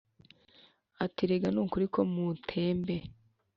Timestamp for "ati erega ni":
1.03-1.59